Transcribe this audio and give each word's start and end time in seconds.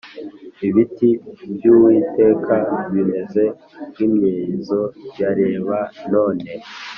Ibiti 0.67 1.09
byuwiteka 1.53 2.55
bimeze 2.91 3.43
nkimyerezo 3.91 4.79
ya 5.19 5.31
reba 5.39 5.77
none 6.13 6.51